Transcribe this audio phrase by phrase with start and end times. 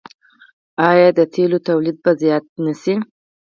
[0.89, 2.93] آیا د تیلو تولید به زیات نشي؟